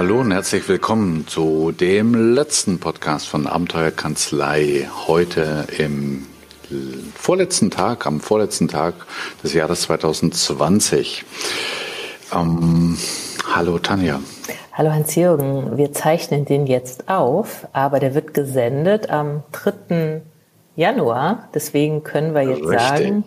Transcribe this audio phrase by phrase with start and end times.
[0.00, 4.88] Hallo und herzlich willkommen zu dem letzten Podcast von Abenteuerkanzlei.
[5.06, 6.26] Heute im
[7.14, 8.94] vorletzten Tag, am vorletzten Tag
[9.44, 11.26] des Jahres 2020.
[12.34, 12.96] Ähm,
[13.54, 14.20] hallo Tanja.
[14.72, 20.22] Hallo Hans-Jürgen, wir zeichnen den jetzt auf, aber der wird gesendet am 3.
[20.76, 21.50] Januar.
[21.52, 22.80] Deswegen können wir jetzt Richtig.
[22.80, 23.24] sagen,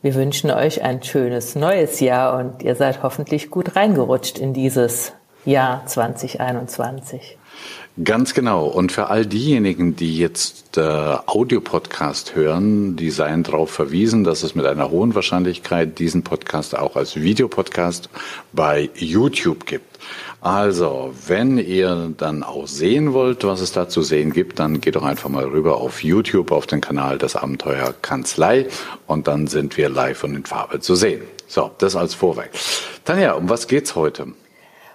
[0.00, 5.12] wir wünschen euch ein schönes neues Jahr und ihr seid hoffentlich gut reingerutscht in dieses
[5.44, 7.38] Jahr 2021.
[8.04, 8.66] Ganz genau.
[8.66, 14.54] Und für all diejenigen, die jetzt äh, Audiopodcast hören, die seien darauf verwiesen, dass es
[14.54, 18.08] mit einer hohen Wahrscheinlichkeit diesen Podcast auch als Videopodcast
[18.52, 19.98] bei YouTube gibt.
[20.40, 24.94] Also, wenn ihr dann auch sehen wollt, was es da zu sehen gibt, dann geht
[24.94, 28.68] doch einfach mal rüber auf YouTube, auf den Kanal des Abenteuer Kanzlei
[29.08, 31.22] und dann sind wir live und in Farbe zu sehen.
[31.48, 32.50] So, das als Vorweg.
[33.04, 34.28] Tanja, um was geht's heute?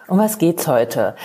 [0.07, 1.15] Um was geht's heute?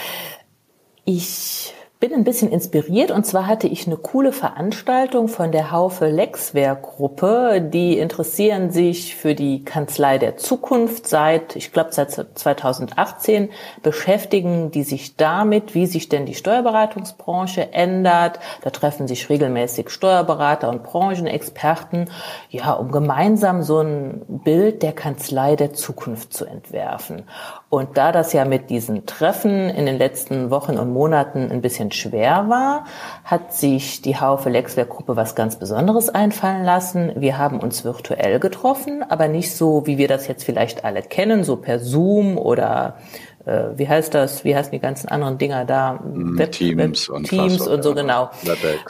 [1.05, 6.07] Ich bin ein bisschen inspiriert und zwar hatte ich eine coole Veranstaltung von der Haufe
[6.07, 7.61] Lexware Gruppe.
[7.61, 13.51] Die interessieren sich für die Kanzlei der Zukunft seit, ich glaube seit 2018
[13.83, 18.39] beschäftigen die sich damit, wie sich denn die Steuerberatungsbranche ändert.
[18.63, 22.11] Da treffen sich regelmäßig Steuerberater und Branchenexperten,
[22.49, 27.25] ja, um gemeinsam so ein Bild der Kanzlei der Zukunft zu entwerfen.
[27.71, 31.93] Und da das ja mit diesen Treffen in den letzten Wochen und Monaten ein bisschen
[31.93, 32.85] schwer war,
[33.25, 37.13] hat sich die Haufe Lexwerk Gruppe was ganz Besonderes einfallen lassen.
[37.17, 41.45] Wir haben uns virtuell getroffen, aber nicht so, wie wir das jetzt vielleicht alle kennen,
[41.45, 42.97] so per Zoom oder
[43.45, 45.95] äh, wie heißt das, wie heißen die ganzen anderen Dinger da?
[45.95, 48.31] Mm, Web, Teams, Web, und, Teams und so genau.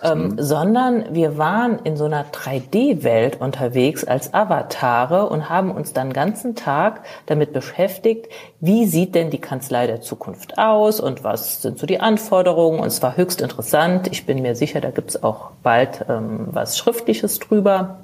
[0.03, 0.35] Ähm, hm.
[0.39, 6.57] Sondern wir waren in so einer 3D-Welt unterwegs als Avatare und haben uns dann ganzen
[6.57, 8.29] Tag damit beschäftigt,
[8.61, 12.81] wie sieht denn die Kanzlei der Zukunft aus und was sind so die Anforderungen.
[12.81, 14.09] Und es war höchst interessant.
[14.11, 17.99] Ich bin mir sicher, da gibt es auch bald ähm, was Schriftliches drüber.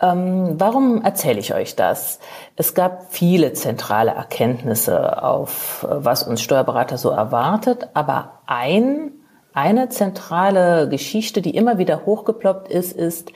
[0.00, 2.20] Ähm, warum erzähle ich euch das?
[2.56, 9.12] Es gab viele zentrale Erkenntnisse auf, äh, was uns Steuerberater so erwartet, aber ein,
[9.52, 13.32] eine zentrale Geschichte, die immer wieder hochgeploppt ist, ist,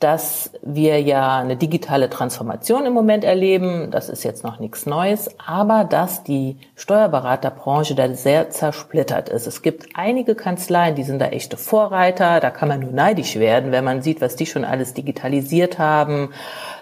[0.00, 3.90] dass wir ja eine digitale Transformation im Moment erleben.
[3.90, 9.48] Das ist jetzt noch nichts Neues, aber dass die Steuerberaterbranche da sehr zersplittert ist.
[9.48, 12.38] Es gibt einige Kanzleien, die sind da echte Vorreiter.
[12.38, 16.30] Da kann man nur neidisch werden, wenn man sieht, was die schon alles digitalisiert haben,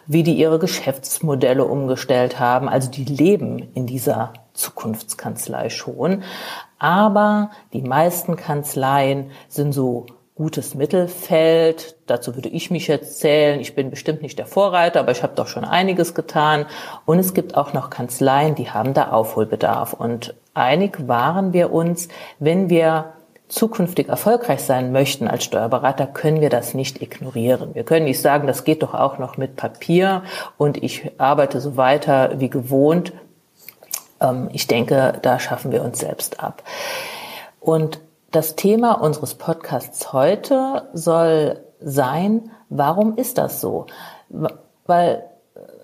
[0.06, 2.69] wie die ihre Geschäftsmodelle umgestellt haben.
[2.69, 6.22] Also die leben in dieser Zukunftskanzlei schon.
[6.78, 10.06] Aber die meisten Kanzleien sind so
[10.37, 11.97] gutes Mittelfeld.
[12.07, 13.59] Dazu würde ich mich jetzt zählen.
[13.59, 16.67] Ich bin bestimmt nicht der Vorreiter, aber ich habe doch schon einiges getan.
[17.07, 19.95] Und es gibt auch noch Kanzleien, die haben da Aufholbedarf.
[19.95, 22.09] Und einig waren wir uns,
[22.39, 23.15] wenn wir
[23.49, 27.75] zukünftig erfolgreich sein möchten als Steuerberater, können wir das nicht ignorieren.
[27.75, 30.23] Wir können nicht sagen, das geht doch auch noch mit Papier
[30.59, 33.13] und ich arbeite so weiter wie gewohnt.
[34.21, 36.63] Ähm, ich denke, da schaffen wir uns selbst ab.
[37.61, 43.87] Und das Thema unseres Podcasts heute soll sein, warum ist das so?
[44.87, 45.25] Weil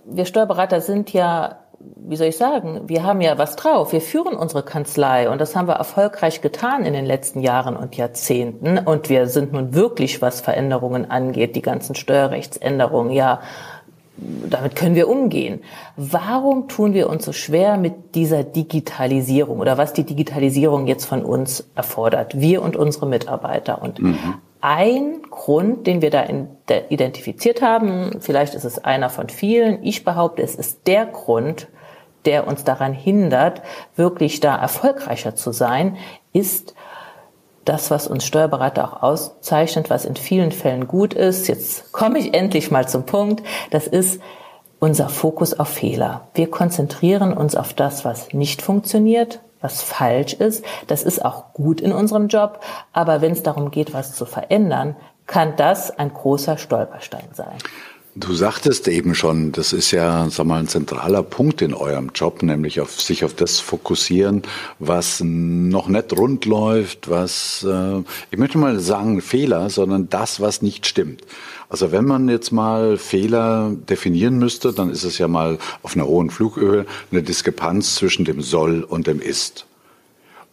[0.05, 3.93] wir Steuerberater sind ja, wie soll ich sagen, wir haben ja was drauf.
[3.93, 7.97] Wir führen unsere Kanzlei und das haben wir erfolgreich getan in den letzten Jahren und
[7.97, 8.79] Jahrzehnten.
[8.79, 13.41] Und wir sind nun wirklich, was Veränderungen angeht, die ganzen Steuerrechtsänderungen, ja,
[14.17, 15.63] damit können wir umgehen.
[15.97, 21.25] Warum tun wir uns so schwer mit dieser Digitalisierung oder was die Digitalisierung jetzt von
[21.25, 23.81] uns erfordert, wir und unsere Mitarbeiter?
[23.81, 24.35] Und mhm.
[24.61, 26.25] ein Grund, den wir da
[26.89, 31.69] identifiziert haben, vielleicht ist es einer von vielen, ich behaupte, es ist der Grund,
[32.25, 33.63] der uns daran hindert,
[33.97, 35.97] wirklich da erfolgreicher zu sein,
[36.33, 36.75] ist,
[37.65, 42.35] das, was uns Steuerberater auch auszeichnet, was in vielen Fällen gut ist, jetzt komme ich
[42.35, 44.21] endlich mal zum Punkt, das ist
[44.79, 46.29] unser Fokus auf Fehler.
[46.35, 50.65] Wir konzentrieren uns auf das, was nicht funktioniert, was falsch ist.
[50.89, 52.61] Das ist auch gut in unserem Job,
[52.93, 54.97] aber wenn es darum geht, was zu verändern,
[55.27, 57.57] kann das ein großer Stolperstein sein.
[58.15, 62.43] Du sagtest eben schon, das ist ja sag mal, ein zentraler Punkt in eurem Job,
[62.43, 64.43] nämlich auf sich auf das fokussieren,
[64.79, 70.61] was noch nicht rund läuft, was, äh, ich möchte mal sagen Fehler, sondern das, was
[70.61, 71.23] nicht stimmt.
[71.71, 76.07] Also wenn man jetzt mal Fehler definieren müsste, dann ist es ja mal auf einer
[76.07, 79.65] hohen Flughöhe eine Diskrepanz zwischen dem soll und dem ist.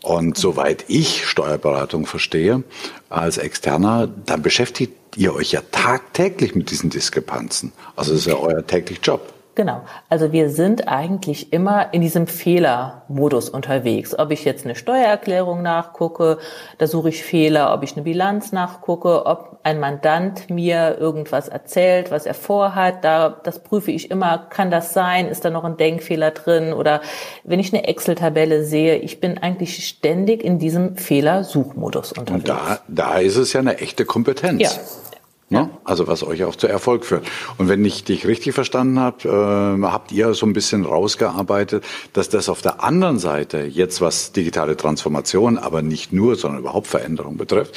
[0.02, 2.64] Und soweit ich Steuerberatung verstehe,
[3.10, 7.72] als Externer, dann beschäftigt ihr euch ja tagtäglich mit diesen Diskrepanzen.
[7.96, 9.34] Also das ist ja euer täglich Job.
[9.60, 9.82] Genau.
[10.08, 14.18] Also wir sind eigentlich immer in diesem Fehlermodus unterwegs.
[14.18, 16.38] Ob ich jetzt eine Steuererklärung nachgucke,
[16.78, 22.10] da suche ich Fehler, ob ich eine Bilanz nachgucke, ob ein Mandant mir irgendwas erzählt,
[22.10, 25.76] was er vorhat, da, das prüfe ich immer, kann das sein, ist da noch ein
[25.76, 27.02] Denkfehler drin oder
[27.44, 32.50] wenn ich eine Excel-Tabelle sehe, ich bin eigentlich ständig in diesem Fehlersuchmodus unterwegs.
[32.50, 34.62] Und da, da ist es ja eine echte Kompetenz.
[34.62, 34.72] Ja,
[35.52, 35.72] Ne?
[35.84, 37.26] Also was euch auch zu Erfolg führt.
[37.58, 42.30] Und wenn ich dich richtig verstanden habe, äh, habt ihr so ein bisschen rausgearbeitet, dass
[42.30, 47.38] das auf der anderen Seite jetzt was digitale Transformation, aber nicht nur, sondern überhaupt Veränderung
[47.38, 47.76] betrifft,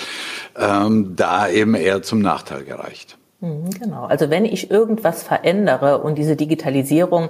[0.56, 3.16] ähm, da eben eher zum Nachteil gereicht.
[3.42, 4.04] Mhm, genau.
[4.04, 7.28] Also wenn ich irgendwas verändere und diese Digitalisierung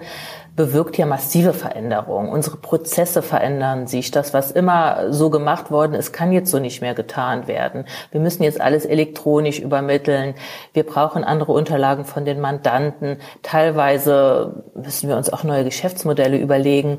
[0.54, 2.28] bewirkt ja massive Veränderungen.
[2.28, 4.10] Unsere Prozesse verändern sich.
[4.10, 7.86] Das, was immer so gemacht worden ist, kann jetzt so nicht mehr getan werden.
[8.10, 10.34] Wir müssen jetzt alles elektronisch übermitteln.
[10.74, 13.16] Wir brauchen andere Unterlagen von den Mandanten.
[13.42, 16.98] Teilweise müssen wir uns auch neue Geschäftsmodelle überlegen.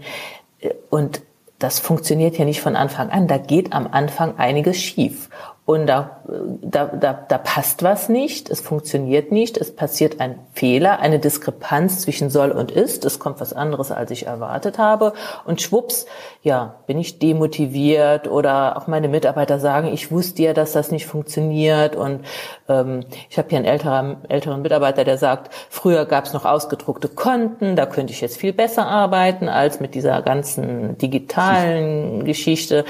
[0.90, 1.22] Und
[1.60, 3.28] das funktioniert ja nicht von Anfang an.
[3.28, 5.30] Da geht am Anfang einiges schief
[5.66, 6.20] und da,
[6.62, 12.02] da, da, da passt was nicht, es funktioniert nicht, es passiert ein Fehler, eine Diskrepanz
[12.02, 15.14] zwischen soll und ist, es kommt was anderes, als ich erwartet habe.
[15.46, 16.06] Und schwupps,
[16.42, 21.06] ja, bin ich demotiviert oder auch meine Mitarbeiter sagen, ich wusste ja, dass das nicht
[21.06, 21.96] funktioniert.
[21.96, 22.26] Und
[22.68, 27.08] ähm, ich habe hier einen älteren, älteren Mitarbeiter, der sagt, früher gab es noch ausgedruckte
[27.08, 32.84] Konten, da könnte ich jetzt viel besser arbeiten als mit dieser ganzen digitalen Geschichte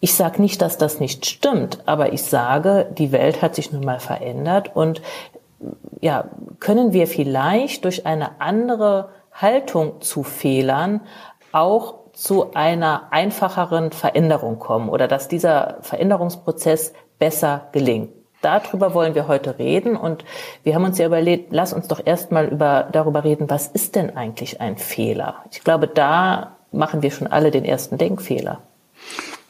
[0.00, 3.84] ich sage nicht, dass das nicht stimmt, aber ich sage, die Welt hat sich nun
[3.84, 5.02] mal verändert und
[6.00, 6.24] ja,
[6.60, 11.00] können wir vielleicht durch eine andere Haltung zu Fehlern
[11.52, 18.10] auch zu einer einfacheren Veränderung kommen oder dass dieser Veränderungsprozess besser gelingt.
[18.42, 20.24] Darüber wollen wir heute reden und
[20.62, 24.16] wir haben uns ja überlegt, lass uns doch erstmal über, darüber reden, was ist denn
[24.16, 25.36] eigentlich ein Fehler?
[25.50, 28.62] Ich glaube, da machen wir schon alle den ersten Denkfehler.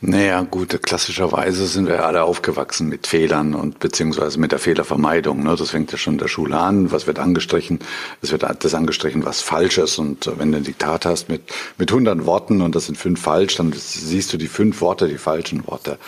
[0.08, 5.42] Naja, gut, klassischerweise sind wir alle aufgewachsen mit Fehlern und beziehungsweise mit der Fehlervermeidung.
[5.42, 5.56] Ne?
[5.58, 6.92] Das fängt ja schon in der Schule an.
[6.92, 7.80] Was wird angestrichen?
[8.22, 9.98] Es wird das angestrichen, was falsch ist.
[9.98, 13.56] Und wenn du ein Diktat hast mit, mit 100 Worten und das sind fünf falsch,
[13.56, 15.98] dann siehst du die fünf Worte, die falschen Worte.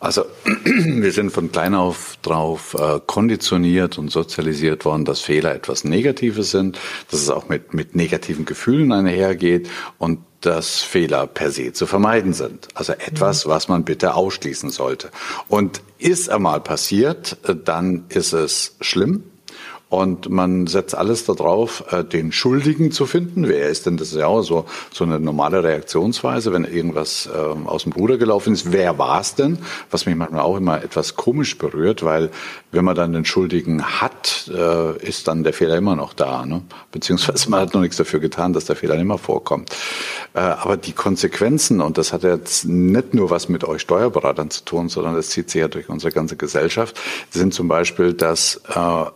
[0.00, 0.24] Also
[0.64, 6.50] wir sind von klein auf drauf äh, konditioniert und sozialisiert worden, dass Fehler etwas Negatives
[6.50, 6.76] sind,
[7.08, 12.32] dass es auch mit, mit negativen Gefühlen einhergeht und dass Fehler per se zu vermeiden
[12.32, 12.68] sind.
[12.74, 13.50] Also etwas, mhm.
[13.50, 15.10] was man bitte ausschließen sollte.
[15.48, 19.24] Und ist einmal passiert, äh, dann ist es schlimm.
[19.94, 23.46] Und man setzt alles darauf, äh, den Schuldigen zu finden.
[23.46, 24.08] Wer ist denn das?
[24.08, 28.54] ist ja auch so, so eine normale Reaktionsweise, wenn irgendwas ähm, aus dem Ruder gelaufen
[28.54, 28.72] ist.
[28.72, 29.56] Wer war es denn?
[29.92, 32.30] Was mich manchmal auch immer etwas komisch berührt, weil
[32.72, 36.44] wenn man dann den Schuldigen hat, äh, ist dann der Fehler immer noch da.
[36.44, 36.62] Ne?
[36.90, 39.70] Beziehungsweise man hat noch nichts dafür getan, dass der Fehler immer vorkommt.
[40.34, 44.64] Äh, aber die Konsequenzen, und das hat jetzt nicht nur was mit euch Steuerberatern zu
[44.64, 47.00] tun, sondern das zieht sich ja durch unsere ganze Gesellschaft,
[47.30, 48.60] sind zum Beispiel, dass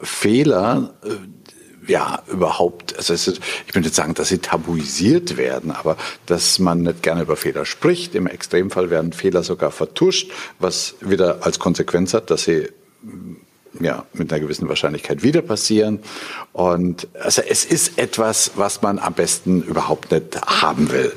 [0.03, 5.97] Fehler äh, ja überhaupt, also ist, ich würde nicht sagen, dass sie tabuisiert werden, aber
[6.27, 8.15] dass man nicht gerne über Fehler spricht.
[8.15, 12.69] Im Extremfall werden Fehler sogar vertuscht, was wieder als Konsequenz hat, dass sie
[13.81, 16.01] ja, mit einer gewissen Wahrscheinlichkeit wieder passieren.
[16.53, 21.13] Und also es ist etwas, was man am besten überhaupt nicht haben will.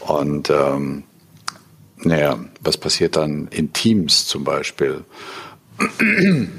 [0.00, 1.04] Und ähm,
[1.98, 5.04] naja, was passiert dann in Teams zum Beispiel?
[6.00, 6.50] ähm,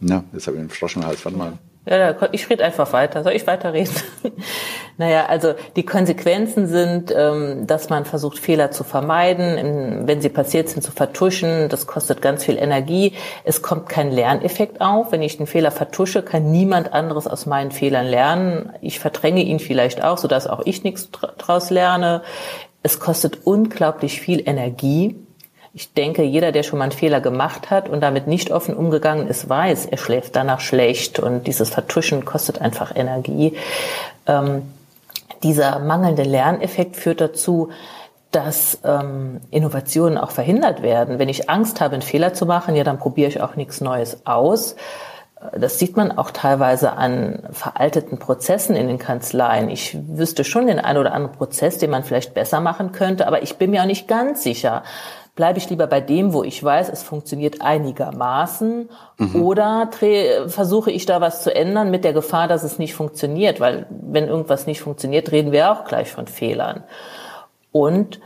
[0.00, 1.58] ja, jetzt habe ich einen Frosch warte mal.
[1.90, 3.22] Ja, ich rede einfach weiter.
[3.22, 3.94] Soll ich weiterreden?
[4.98, 10.68] naja, also die Konsequenzen sind, ähm, dass man versucht, Fehler zu vermeiden, wenn sie passiert
[10.68, 11.70] sind, zu vertuschen.
[11.70, 13.14] Das kostet ganz viel Energie.
[13.44, 15.12] Es kommt kein Lerneffekt auf.
[15.12, 18.70] Wenn ich den Fehler vertusche, kann niemand anderes aus meinen Fehlern lernen.
[18.82, 22.22] Ich verdränge ihn vielleicht auch, sodass auch ich nichts daraus lerne.
[22.82, 25.16] Es kostet unglaublich viel Energie
[25.74, 29.28] ich denke, jeder, der schon mal einen Fehler gemacht hat und damit nicht offen umgegangen
[29.28, 33.54] ist, weiß, er schläft danach schlecht und dieses Vertuschen kostet einfach Energie.
[34.26, 34.62] Ähm,
[35.42, 37.70] dieser mangelnde Lerneffekt führt dazu,
[38.30, 41.18] dass ähm, Innovationen auch verhindert werden.
[41.18, 44.26] Wenn ich Angst habe, einen Fehler zu machen, ja, dann probiere ich auch nichts Neues
[44.26, 44.76] aus.
[45.56, 49.70] Das sieht man auch teilweise an veralteten Prozessen in den Kanzleien.
[49.70, 53.42] Ich wüsste schon den einen oder anderen Prozess, den man vielleicht besser machen könnte, aber
[53.42, 54.82] ich bin mir auch nicht ganz sicher,
[55.38, 59.42] bleibe ich lieber bei dem, wo ich weiß, es funktioniert einigermaßen, mhm.
[59.42, 59.88] oder
[60.48, 64.26] versuche ich da was zu ändern mit der Gefahr, dass es nicht funktioniert, weil wenn
[64.26, 66.82] irgendwas nicht funktioniert, reden wir auch gleich von Fehlern.
[67.70, 68.18] Und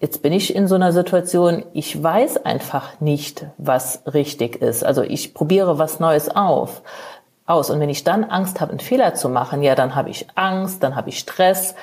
[0.00, 4.84] jetzt bin ich in so einer Situation, ich weiß einfach nicht, was richtig ist.
[4.84, 6.82] Also ich probiere was Neues auf.
[7.46, 7.70] aus.
[7.70, 10.82] Und wenn ich dann Angst habe, einen Fehler zu machen, ja, dann habe ich Angst,
[10.82, 11.76] dann habe ich Stress,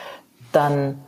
[0.52, 1.02] dann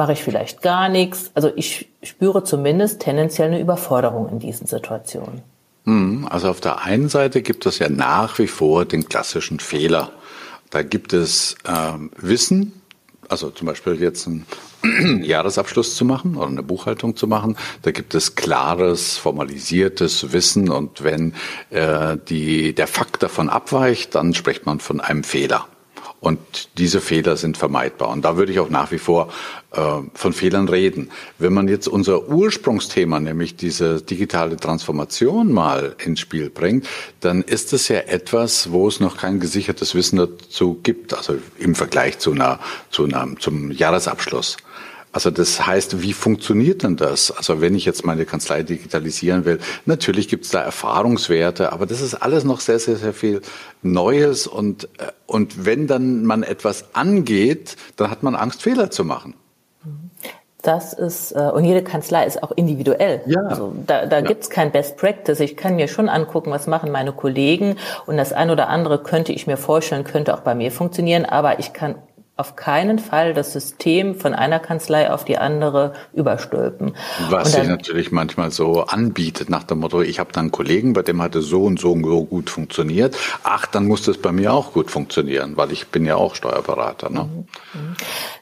[0.00, 1.30] mache ich vielleicht gar nichts.
[1.34, 5.42] Also ich spüre zumindest tendenziell eine Überforderung in diesen Situationen.
[5.84, 10.10] Hm, also auf der einen Seite gibt es ja nach wie vor den klassischen Fehler.
[10.70, 12.80] Da gibt es ähm, Wissen,
[13.28, 14.46] also zum Beispiel jetzt einen
[15.22, 17.58] Jahresabschluss zu machen oder eine Buchhaltung zu machen.
[17.82, 21.34] Da gibt es klares, formalisiertes Wissen und wenn
[21.68, 25.66] äh, die, der Fakt davon abweicht, dann spricht man von einem Fehler.
[26.20, 28.10] Und diese Fehler sind vermeidbar.
[28.10, 29.32] Und da würde ich auch nach wie vor
[29.72, 29.80] äh,
[30.12, 31.10] von Fehlern reden.
[31.38, 36.86] Wenn man jetzt unser Ursprungsthema, nämlich diese digitale Transformation mal ins Spiel bringt,
[37.20, 41.14] dann ist es ja etwas, wo es noch kein gesichertes Wissen dazu gibt.
[41.14, 42.60] Also im Vergleich zu einer,
[42.90, 44.58] zu einer, zum Jahresabschluss.
[45.12, 47.32] Also das heißt, wie funktioniert denn das?
[47.36, 52.00] Also wenn ich jetzt meine Kanzlei digitalisieren will, natürlich gibt es da Erfahrungswerte, aber das
[52.00, 53.40] ist alles noch sehr, sehr, sehr viel
[53.82, 59.04] Neues und, äh, und wenn dann man etwas angeht, dann hat man Angst, Fehler zu
[59.04, 59.34] machen.
[60.62, 63.22] Das ist, äh, und jede Kanzlei ist auch individuell.
[63.26, 63.40] Ja.
[63.48, 64.22] Also da, da ja.
[64.22, 65.40] gibt's kein Best Practice.
[65.40, 67.76] Ich kann mir schon angucken, was machen meine Kollegen
[68.06, 71.58] und das ein oder andere könnte ich mir vorstellen, könnte auch bei mir funktionieren, aber
[71.58, 71.96] ich kann
[72.40, 76.96] auf keinen Fall das System von einer Kanzlei auf die andere überstülpen.
[77.28, 80.94] Was dann, sich natürlich manchmal so anbietet nach dem Motto, ich habe da einen Kollegen,
[80.94, 83.14] bei dem hatte so und so und so gut funktioniert.
[83.44, 87.10] Ach, dann muss das bei mir auch gut funktionieren, weil ich bin ja auch Steuerberater.
[87.10, 87.28] Ne?
[87.74, 87.96] Mhm.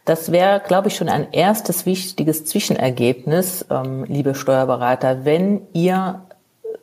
[0.05, 6.28] Das wäre, glaube ich, schon ein erstes wichtiges Zwischenergebnis, ähm, liebe Steuerberater, wenn ihr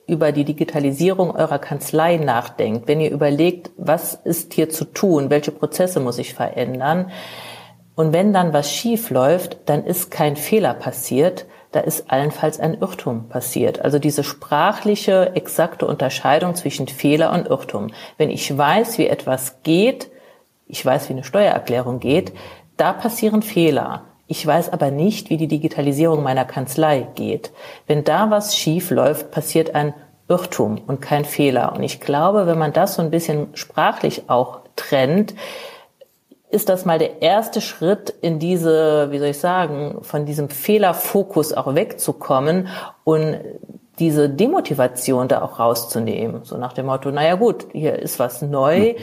[0.07, 5.51] über die Digitalisierung eurer Kanzlei nachdenkt, wenn ihr überlegt, was ist hier zu tun, welche
[5.51, 7.11] Prozesse muss ich verändern,
[7.95, 12.75] und wenn dann was schief läuft, dann ist kein Fehler passiert, da ist allenfalls ein
[12.75, 13.81] Irrtum passiert.
[13.81, 17.91] Also diese sprachliche, exakte Unterscheidung zwischen Fehler und Irrtum.
[18.17, 20.09] Wenn ich weiß, wie etwas geht,
[20.67, 22.33] ich weiß, wie eine Steuererklärung geht,
[22.77, 24.03] da passieren Fehler.
[24.27, 27.51] Ich weiß aber nicht, wie die Digitalisierung meiner Kanzlei geht.
[27.85, 29.93] Wenn da was schief läuft, passiert ein
[30.27, 31.73] Irrtum und kein Fehler.
[31.75, 35.35] Und ich glaube, wenn man das so ein bisschen sprachlich auch trennt,
[36.49, 41.53] ist das mal der erste Schritt in diese, wie soll ich sagen, von diesem Fehlerfokus
[41.53, 42.69] auch wegzukommen
[43.03, 43.37] und
[43.99, 46.43] diese Demotivation da auch rauszunehmen.
[46.43, 48.93] So nach dem Motto, naja gut, hier ist was neu.
[48.93, 48.95] Hm.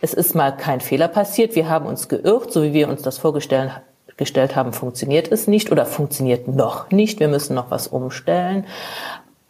[0.00, 1.54] Es ist mal kein Fehler passiert.
[1.54, 3.70] Wir haben uns geirrt, so wie wir uns das vorgestellt
[4.16, 7.20] gestellt haben, funktioniert es nicht oder funktioniert noch nicht.
[7.20, 8.66] Wir müssen noch was umstellen.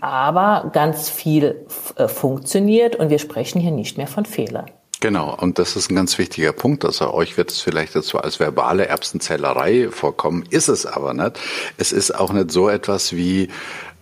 [0.01, 1.67] Aber ganz viel
[1.97, 4.67] äh, funktioniert und wir sprechen hier nicht mehr von Fehlern.
[5.05, 6.85] Genau, und das ist ein ganz wichtiger Punkt.
[6.85, 11.39] Also euch wird es vielleicht dazu als verbale Erbsenzählerei vorkommen, ist es aber nicht.
[11.77, 13.49] Es ist auch nicht so etwas wie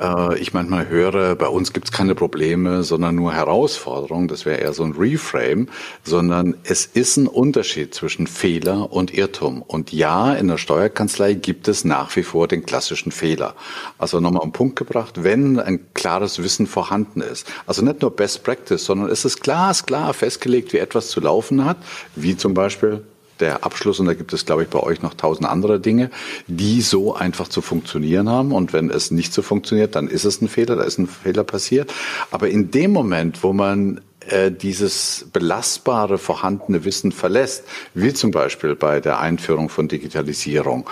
[0.01, 4.29] äh, ich manchmal höre, bei uns gibt es keine Probleme, sondern nur Herausforderungen.
[4.29, 5.69] Das wäre eher so ein Reframe,
[6.05, 9.63] sondern es ist ein Unterschied zwischen Fehler und Irrtum.
[9.63, 13.55] Und ja, in der Steuerkanzlei gibt es nach wie vor den klassischen Fehler.
[13.99, 17.51] Also nochmal am Punkt gebracht, wenn ein klares Wissen vorhanden ist.
[17.67, 21.77] Also nicht nur Best Practice, sondern es ist glasklar festgelegt, wie etwas zu laufen hat,
[22.17, 23.05] wie zum Beispiel
[23.43, 26.11] der Abschluss, und da gibt es, glaube ich, bei euch noch tausend andere Dinge,
[26.47, 28.53] die so einfach zu funktionieren haben.
[28.53, 31.45] Und wenn es nicht so funktioniert, dann ist es ein Fehler, da ist ein Fehler
[31.45, 31.93] passiert.
[32.31, 38.77] Aber in dem Moment, wo man äh, dieses belastbare vorhandene Wissen verlässt, wie zum Beispiel
[38.77, 40.89] bei der Einführung von Digitalisierung,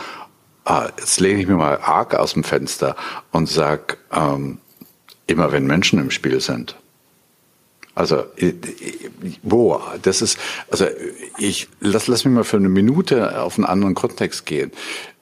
[0.66, 2.96] äh, jetzt lehne ich mir mal arg aus dem Fenster
[3.30, 4.58] und sag, ähm,
[5.26, 6.79] immer wenn Menschen im Spiel sind,
[7.94, 8.24] also
[9.42, 9.80] wo?
[10.02, 10.38] Das ist
[10.70, 10.86] also
[11.38, 14.72] ich lass lass mich mal für eine Minute auf einen anderen Kontext gehen.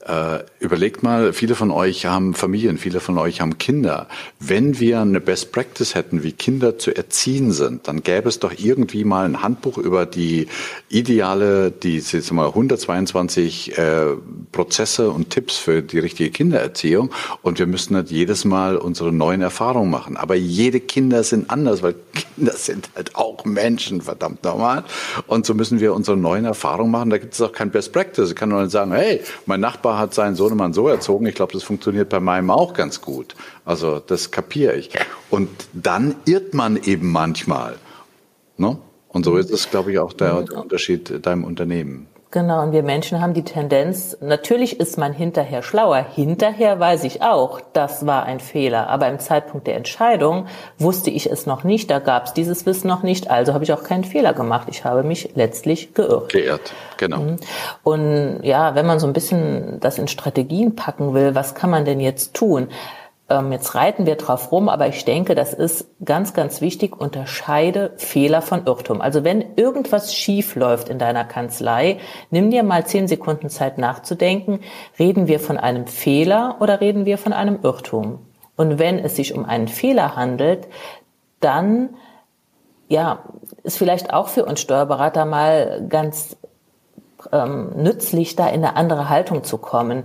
[0.07, 4.07] Äh, überlegt mal, viele von euch haben Familien, viele von euch haben Kinder.
[4.39, 8.53] Wenn wir eine Best Practice hätten, wie Kinder zu erziehen sind, dann gäbe es doch
[8.57, 10.47] irgendwie mal ein Handbuch über die
[10.89, 14.07] ideale, die jetzt mal 122 äh,
[14.53, 17.11] Prozesse und Tipps für die richtige Kindererziehung.
[17.43, 20.17] Und wir müssten nicht jedes Mal unsere neuen Erfahrungen machen.
[20.17, 21.97] Aber jede Kinder sind anders, weil
[22.37, 24.85] Kinder sind halt auch Menschen, verdammt nochmal.
[25.27, 27.11] Und so müssen wir unsere neuen Erfahrungen machen.
[27.11, 28.31] Da gibt es auch kein Best Practice.
[28.31, 31.63] Ich kann nur sagen, hey, mein Nachbar hat seinen Sohnemann so erzogen, ich glaube, das
[31.63, 33.35] funktioniert bei meinem auch ganz gut.
[33.65, 34.91] Also das kapiere ich.
[35.31, 37.77] Und dann irrt man eben manchmal.
[38.57, 38.77] Ne?
[39.09, 42.09] Und so ist es, glaube ich, auch der, der Unterschied deinem Unternehmen.
[42.31, 46.05] Genau, und wir Menschen haben die Tendenz, natürlich ist man hinterher schlauer.
[46.15, 48.91] Hinterher weiß ich auch, das war ein Fehler.
[48.91, 50.47] Aber im Zeitpunkt der Entscheidung
[50.79, 53.73] wusste ich es noch nicht, da gab es dieses Wissen noch nicht, also habe ich
[53.73, 54.69] auch keinen Fehler gemacht.
[54.71, 56.31] Ich habe mich letztlich geirrt.
[56.31, 57.21] Geirrt, genau.
[57.21, 57.37] Mhm.
[57.83, 61.87] Und ja, wenn man so ein bisschen das in Strategien packen will, was kann man
[61.87, 62.69] denn jetzt tun?
[63.31, 66.99] Ähm, jetzt reiten wir drauf rum, aber ich denke, das ist ganz, ganz wichtig.
[66.99, 69.01] Unterscheide Fehler von Irrtum.
[69.03, 71.99] Also wenn irgendwas schief läuft in deiner Kanzlei,
[72.31, 74.61] nimm dir mal zehn Sekunden Zeit nachzudenken.
[74.99, 78.21] Reden wir von einem Fehler oder reden wir von einem Irrtum?
[78.57, 80.67] Und wenn es sich um einen Fehler handelt,
[81.41, 81.91] dann
[82.89, 83.25] ja,
[83.63, 86.39] ist vielleicht auch für uns Steuerberater mal ganz
[87.31, 90.05] ähm, nützlich, da in eine andere Haltung zu kommen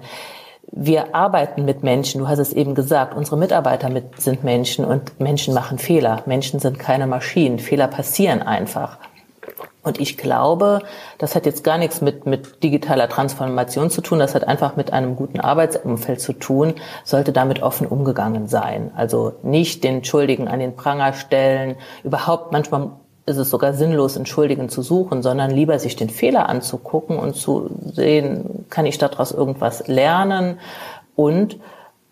[0.75, 5.20] wir arbeiten mit Menschen, du hast es eben gesagt, unsere Mitarbeiter mit, sind Menschen und
[5.20, 6.24] Menschen machen Fehler.
[6.25, 7.60] Menschen sind keine Maschinen.
[7.60, 8.98] Fehler passieren einfach.
[9.84, 10.80] Und ich glaube,
[11.20, 14.94] das hat jetzt gar nichts mit, mit digitaler Transformation zu tun, das hat einfach mit
[14.94, 18.92] einem guten Arbeitsumfeld zu tun, sollte damit offen umgegangen sein.
[18.96, 22.92] Also nicht den Schuldigen an den Pranger stellen, überhaupt manchmal
[23.25, 27.70] ist es sogar sinnlos, Entschuldigen zu suchen, sondern lieber sich den Fehler anzugucken und zu
[27.94, 30.60] sehen, kann ich daraus irgendwas lernen
[31.15, 31.58] und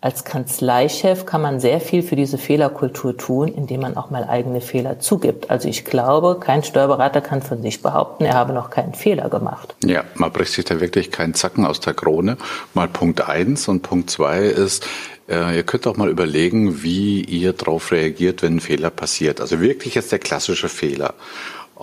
[0.02, 4.60] als Kanzleichef kann man sehr viel für diese Fehlerkultur tun, indem man auch mal eigene
[4.60, 5.48] Fehler zugibt.
[5.48, 9.76] Also ich glaube, kein Steuerberater kann von sich behaupten, er habe noch keinen Fehler gemacht.
[9.84, 12.36] Ja, man bricht sich da wirklich keinen Zacken aus der Krone.
[12.74, 14.84] Mal Punkt eins und Punkt zwei ist,
[15.28, 19.40] äh, ihr könnt auch mal überlegen, wie ihr darauf reagiert, wenn ein Fehler passiert.
[19.40, 21.14] Also wirklich jetzt der klassische Fehler.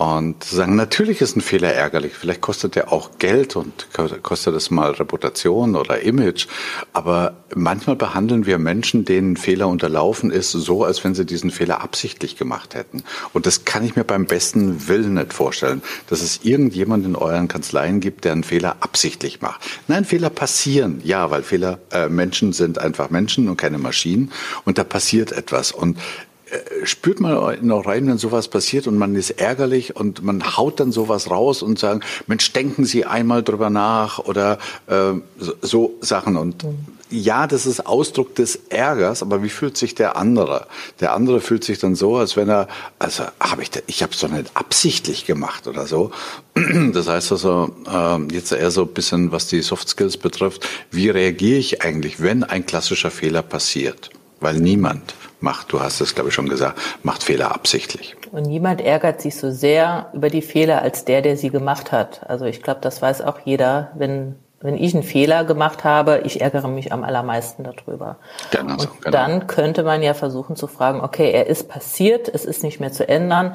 [0.00, 2.14] Und sagen, natürlich ist ein Fehler ärgerlich.
[2.14, 3.88] Vielleicht kostet der auch Geld und
[4.22, 6.46] kostet es mal Reputation oder Image.
[6.94, 11.82] Aber manchmal behandeln wir Menschen, denen Fehler unterlaufen ist, so, als wenn sie diesen Fehler
[11.82, 13.02] absichtlich gemacht hätten.
[13.34, 17.48] Und das kann ich mir beim besten Willen nicht vorstellen, dass es irgendjemand in euren
[17.48, 19.60] Kanzleien gibt, der einen Fehler absichtlich macht.
[19.86, 21.02] Nein, Fehler passieren.
[21.04, 24.32] Ja, weil Fehler, äh, Menschen sind einfach Menschen und keine Maschinen.
[24.64, 25.72] Und da passiert etwas.
[25.72, 25.98] Und
[26.84, 30.92] spürt man noch rein, wenn sowas passiert und man ist ärgerlich und man haut dann
[30.92, 36.36] sowas raus und sagen, Mensch, denken Sie einmal drüber nach oder äh, so, so Sachen.
[36.36, 36.78] Und mhm.
[37.10, 40.66] ja, das ist Ausdruck des Ärgers, aber wie fühlt sich der andere?
[41.00, 44.12] Der andere fühlt sich dann so, als wenn er, also habe ich, da, ich habe
[44.12, 46.10] es doch nicht absichtlich gemacht oder so.
[46.92, 51.08] Das heißt also, äh, jetzt eher so ein bisschen, was die Soft Skills betrifft, wie
[51.08, 54.10] reagiere ich eigentlich, wenn ein klassischer Fehler passiert?
[54.40, 58.16] Weil niemand macht, du hast es, glaube ich, schon gesagt, macht Fehler absichtlich.
[58.32, 62.28] Und niemand ärgert sich so sehr über die Fehler als der, der sie gemacht hat.
[62.28, 66.42] Also ich glaube, das weiß auch jeder, wenn wenn ich einen Fehler gemacht habe, ich
[66.42, 68.16] ärgere mich am allermeisten darüber.
[68.50, 69.10] Genau so, genau.
[69.10, 72.92] dann könnte man ja versuchen zu fragen, okay, er ist passiert, es ist nicht mehr
[72.92, 73.54] zu ändern,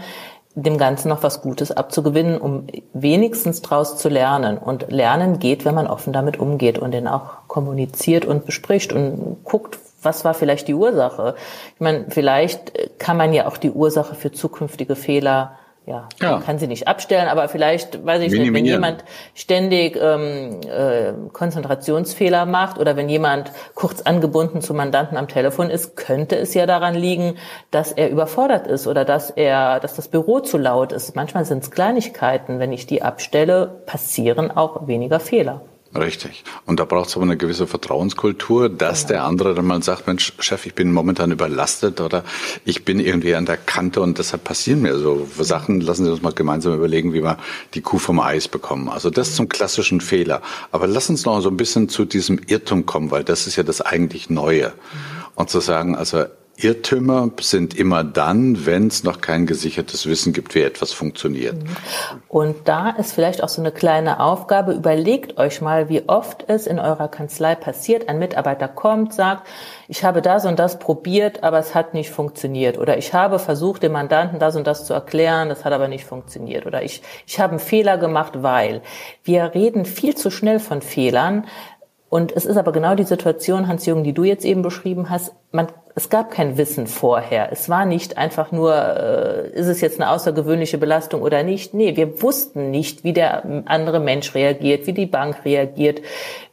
[0.55, 4.57] dem Ganzen noch was Gutes abzugewinnen, um wenigstens draus zu lernen.
[4.57, 9.43] Und Lernen geht, wenn man offen damit umgeht und den auch kommuniziert und bespricht und
[9.43, 11.35] guckt, was war vielleicht die Ursache?
[11.73, 16.31] Ich meine, vielleicht äh, kann man ja auch die Ursache für zukünftige Fehler ja, ja.
[16.31, 19.03] Man kann sie nicht abstellen, aber vielleicht, weiß ich nicht, wenn jemand
[19.35, 25.95] ständig ähm, äh, Konzentrationsfehler macht oder wenn jemand kurz angebunden zu Mandanten am Telefon ist,
[25.95, 27.35] könnte es ja daran liegen,
[27.69, 31.15] dass er überfordert ist oder dass er, dass das Büro zu laut ist.
[31.15, 32.57] Manchmal sind es Kleinigkeiten.
[32.57, 35.61] Wenn ich die abstelle, passieren auch weniger Fehler.
[35.95, 36.43] Richtig.
[36.65, 39.07] Und da braucht es aber eine gewisse Vertrauenskultur, dass ja.
[39.09, 42.23] der andere dann mal sagt, Mensch, Chef, ich bin momentan überlastet oder
[42.65, 45.79] ich bin irgendwie an der Kante und deshalb passieren mir so Sachen.
[45.79, 47.37] Lassen Sie uns mal gemeinsam überlegen, wie wir
[47.73, 48.89] die Kuh vom Eis bekommen.
[48.89, 50.41] Also das zum klassischen Fehler.
[50.71, 53.63] Aber lass uns noch so ein bisschen zu diesem Irrtum kommen, weil das ist ja
[53.63, 54.67] das eigentlich Neue.
[54.67, 54.71] Mhm.
[55.35, 56.25] Und zu sagen, also
[56.57, 61.55] Irrtümer sind immer dann, wenn es noch kein gesichertes Wissen gibt, wie etwas funktioniert.
[62.29, 64.71] Und da ist vielleicht auch so eine kleine Aufgabe.
[64.71, 68.07] Überlegt euch mal, wie oft es in eurer Kanzlei passiert.
[68.07, 69.47] Ein Mitarbeiter kommt, sagt,
[69.87, 72.77] ich habe das und das probiert, aber es hat nicht funktioniert.
[72.77, 76.05] Oder ich habe versucht, dem Mandanten das und das zu erklären, das hat aber nicht
[76.05, 76.65] funktioniert.
[76.65, 78.81] Oder ich, ich habe einen Fehler gemacht, weil.
[79.23, 81.45] Wir reden viel zu schnell von Fehlern.
[82.15, 85.33] Und es ist aber genau die Situation, Hans-Jürgen, die du jetzt eben beschrieben hast.
[85.51, 87.51] Man, es gab kein Wissen vorher.
[87.51, 91.73] Es war nicht einfach nur, äh, ist es jetzt eine außergewöhnliche Belastung oder nicht?
[91.73, 96.03] Nee, wir wussten nicht, wie der andere Mensch reagiert, wie die Bank reagiert,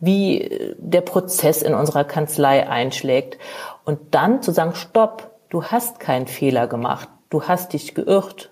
[0.00, 3.38] wie äh, der Prozess in unserer Kanzlei einschlägt.
[3.84, 7.08] Und dann zu sagen, stopp, du hast keinen Fehler gemacht.
[7.30, 8.50] Du hast dich geirrt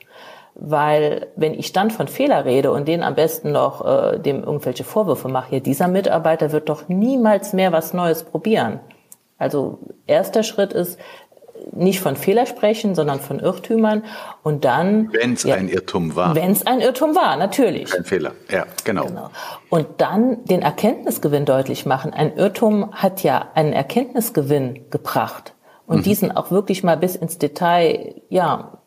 [0.60, 4.84] weil wenn ich dann von Fehler rede und denen am besten noch äh, dem irgendwelche
[4.84, 8.80] Vorwürfe mache, ja, dieser Mitarbeiter wird doch niemals mehr was Neues probieren.
[9.38, 10.98] Also erster Schritt ist,
[11.72, 14.04] nicht von Fehler sprechen, sondern von Irrtümern
[14.42, 15.12] und dann.
[15.12, 16.34] Wenn es ja, ein Irrtum war.
[16.34, 17.90] Wenn es ein Irrtum war, natürlich.
[17.90, 19.06] Kein Fehler, ja, genau.
[19.06, 19.30] genau.
[19.68, 22.12] Und dann den Erkenntnisgewinn deutlich machen.
[22.12, 25.54] Ein Irrtum hat ja einen Erkenntnisgewinn gebracht
[25.86, 26.02] und mhm.
[26.02, 28.79] diesen auch wirklich mal bis ins Detail, ja,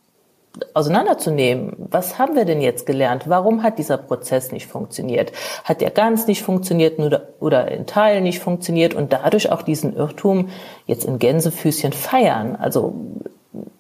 [0.74, 1.74] auseinanderzunehmen.
[1.78, 3.24] Was haben wir denn jetzt gelernt?
[3.28, 5.32] Warum hat dieser Prozess nicht funktioniert?
[5.64, 7.00] Hat der ganz nicht funktioniert
[7.40, 10.50] oder in Teilen nicht funktioniert und dadurch auch diesen Irrtum
[10.86, 12.56] jetzt in Gänsefüßchen feiern?
[12.56, 12.94] Also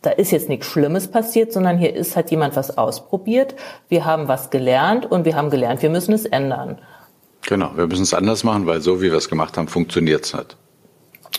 [0.01, 3.55] da ist jetzt nichts Schlimmes passiert, sondern hier ist, hat jemand was ausprobiert.
[3.87, 6.79] Wir haben was gelernt und wir haben gelernt, wir müssen es ändern.
[7.47, 10.33] Genau, wir müssen es anders machen, weil so wie wir es gemacht haben, funktioniert es
[10.33, 10.57] nicht.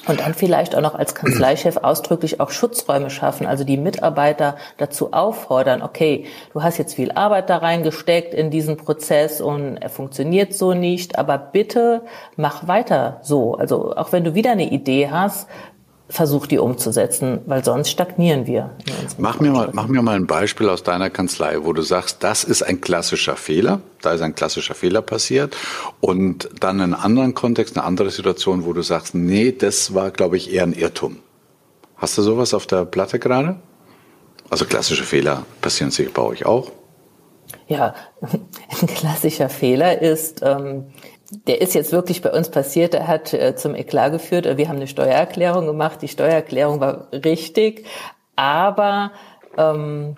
[0.07, 5.15] Und dann vielleicht auch noch als Kanzleichef ausdrücklich auch Schutzräume schaffen, also die Mitarbeiter dazu
[5.15, 10.53] auffordern, okay, du hast jetzt viel Arbeit da reingesteckt in diesen Prozess und er funktioniert
[10.53, 12.03] so nicht, aber bitte
[12.37, 13.55] mach weiter so.
[13.55, 15.49] Also auch wenn du wieder eine Idee hast,
[16.09, 18.71] versucht, die umzusetzen, weil sonst stagnieren wir.
[19.17, 22.45] Mach mir, mal, mach mir mal ein Beispiel aus deiner Kanzlei, wo du sagst, das
[22.45, 25.57] ist ein klassischer Fehler, da ist ein klassischer Fehler passiert
[26.01, 30.37] und dann einen anderen Kontext, eine andere Situation, wo du sagst, nee, das war, glaube
[30.37, 31.21] ich, eher ein Irrtum.
[31.97, 33.57] Hast du sowas auf der Platte gerade?
[34.51, 36.71] Also klassische Fehler passieren sicher bei euch auch.
[37.67, 40.87] Ja, ein klassischer Fehler ist, ähm,
[41.47, 42.95] der ist jetzt wirklich bei uns passiert.
[42.95, 44.57] Er hat äh, zum Eklat geführt.
[44.57, 46.03] Wir haben eine Steuererklärung gemacht.
[46.03, 47.87] Die Steuererklärung war richtig,
[48.37, 49.13] aber
[49.57, 50.17] ähm,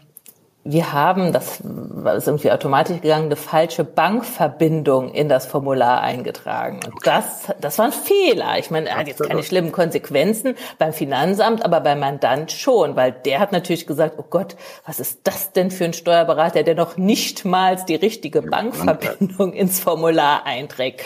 [0.68, 6.80] wir haben, das war irgendwie automatisch gegangen, eine falsche Bankverbindung in das Formular eingetragen.
[6.84, 8.58] Und das, das war ein Fehler.
[8.58, 13.12] Ich meine, er hat jetzt keine schlimmen Konsequenzen beim Finanzamt, aber beim Mandant schon, weil
[13.12, 16.96] der hat natürlich gesagt, oh Gott, was ist das denn für ein Steuerberater, der noch
[16.96, 21.02] nicht mal die richtige Bankverbindung ins Formular einträgt.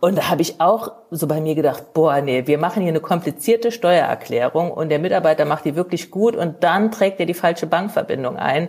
[0.00, 3.00] Und da habe ich auch so bei mir gedacht, boah, nee, wir machen hier eine
[3.00, 7.66] komplizierte Steuererklärung und der Mitarbeiter macht die wirklich gut und dann trägt er die falsche
[7.66, 8.68] Bankverbindung ein.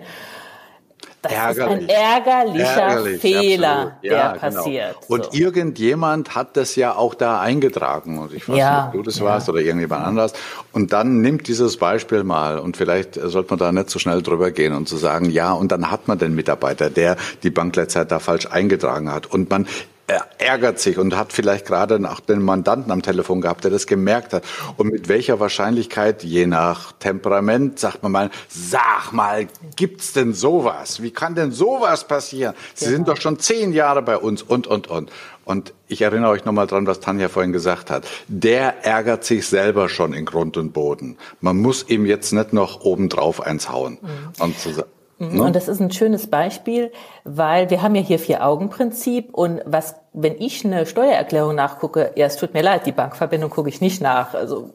[1.26, 1.90] Das Ärgerlich.
[1.90, 4.40] ist ein ärgerlicher Ärgerlich, Fehler, der ja, genau.
[4.40, 4.96] passiert.
[5.08, 5.32] Und so.
[5.34, 8.20] irgendjemand hat das ja auch da eingetragen.
[8.20, 9.26] Und ich weiß ja, nicht, ob du das ja.
[9.26, 10.34] warst oder irgendjemand anders.
[10.72, 14.52] Und dann nimmt dieses Beispiel mal und vielleicht sollte man da nicht so schnell drüber
[14.52, 18.12] gehen und zu so sagen, ja, und dann hat man den Mitarbeiter, der die Bankletzeit
[18.12, 19.26] da falsch eingetragen hat.
[19.26, 19.68] Und man
[20.08, 23.88] er ärgert sich und hat vielleicht gerade nach den Mandanten am Telefon gehabt, der das
[23.88, 24.44] gemerkt hat.
[24.78, 31.02] Und mit welcher Wahrscheinlichkeit, je nach Temperament, sagt man mal, sag mal, gibt's denn sowas?
[31.02, 32.54] Wie kann denn sowas passieren?
[32.76, 32.98] Sie genau.
[32.98, 35.12] sind doch schon zehn Jahre bei uns und, und, und.
[35.44, 38.08] Und ich erinnere euch nochmal dran, was Tanja vorhin gesagt hat.
[38.28, 41.18] Der ärgert sich selber schon in Grund und Boden.
[41.40, 44.00] Man muss ihm jetzt nicht noch obendrauf eins hauen.
[44.02, 44.44] Mhm.
[44.44, 44.86] Und zu,
[45.18, 45.38] Mhm.
[45.38, 45.44] Ne?
[45.44, 46.92] Und das ist ein schönes Beispiel,
[47.24, 52.38] weil wir haben ja hier Vier-Augen-Prinzip und was, wenn ich eine Steuererklärung nachgucke, ja, es
[52.38, 54.34] tut mir leid, die Bankverbindung gucke ich nicht nach.
[54.34, 54.72] Also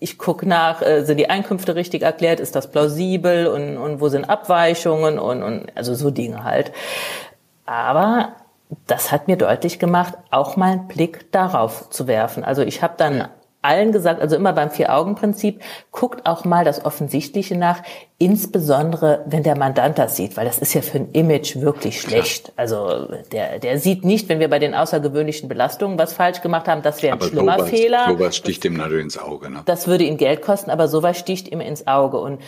[0.00, 4.08] ich gucke nach, äh, sind die Einkünfte richtig erklärt, ist das plausibel und, und wo
[4.08, 6.72] sind Abweichungen und, und also so Dinge halt.
[7.66, 8.32] Aber
[8.86, 12.44] das hat mir deutlich gemacht, auch mal einen Blick darauf zu werfen.
[12.44, 13.28] Also ich habe dann
[13.62, 17.82] allen gesagt, also immer beim Vier-Augen-Prinzip, guckt auch mal das Offensichtliche nach,
[18.18, 22.52] insbesondere wenn der Mandant das sieht, weil das ist ja für ein Image wirklich schlecht.
[22.56, 26.82] Also der, der sieht nicht, wenn wir bei den außergewöhnlichen Belastungen was falsch gemacht haben,
[26.82, 28.04] das wäre ein aber schlimmer sowas, Fehler.
[28.08, 29.50] Sowas sticht ihm natürlich ins Auge.
[29.50, 29.62] Ne?
[29.66, 32.18] Das würde ihm Geld kosten, aber sowas sticht ihm ins Auge.
[32.18, 32.40] Und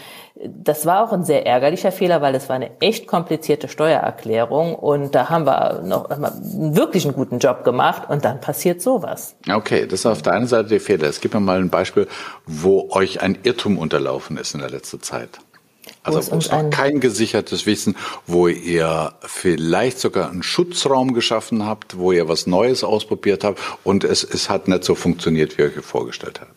[0.44, 5.14] das war auch ein sehr ärgerlicher Fehler, weil es war eine echt komplizierte Steuererklärung und
[5.14, 9.36] da haben wir noch wirklich einen guten Job gemacht und dann passiert sowas.
[9.48, 11.09] Okay, das ist auf der einen Seite der Fehler.
[11.10, 12.08] Es gibt mir mal ein Beispiel,
[12.46, 15.40] wo euch ein Irrtum unterlaufen ist in der letzten Zeit.
[16.02, 17.96] Also wo es noch kein gesichertes Wissen,
[18.26, 24.04] wo ihr vielleicht sogar einen Schutzraum geschaffen habt, wo ihr was Neues ausprobiert habt und
[24.04, 26.52] es, es hat nicht so funktioniert, wie ihr euch vorgestellt habt.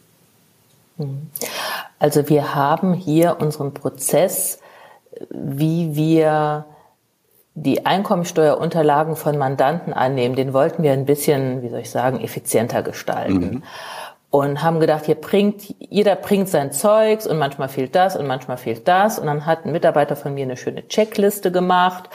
[0.97, 1.29] Mhm.
[1.99, 4.59] Also wir haben hier unseren Prozess,
[5.29, 6.65] wie wir
[7.55, 12.81] die Einkommensteuerunterlagen von Mandanten annehmen, den wollten wir ein bisschen, wie soll ich sagen, effizienter
[12.81, 13.39] gestalten.
[13.39, 13.63] Mhm.
[14.33, 18.57] Und haben gedacht, hier bringt, jeder bringt sein Zeugs und manchmal fehlt das und manchmal
[18.57, 19.19] fehlt das.
[19.19, 22.09] Und dann hat ein Mitarbeiter von mir eine schöne Checkliste gemacht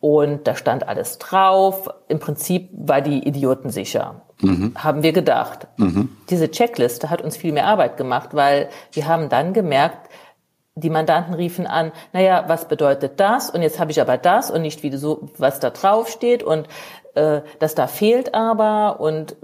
[0.00, 1.88] und da stand alles drauf.
[2.08, 4.72] Im Prinzip war die Idioten sicher mhm.
[4.76, 5.68] haben wir gedacht.
[5.76, 6.10] Mhm.
[6.30, 10.10] Diese Checkliste hat uns viel mehr Arbeit gemacht, weil wir haben dann gemerkt,
[10.74, 13.50] die Mandanten riefen an, naja, was bedeutet das?
[13.50, 16.66] Und jetzt habe ich aber das und nicht wie so, was da drauf steht und
[17.14, 19.36] äh, das da fehlt aber und